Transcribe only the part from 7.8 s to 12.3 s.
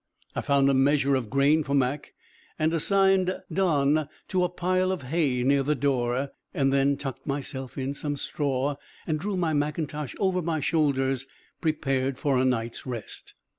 some straw and drew my mackintosh over my shoulders, prepared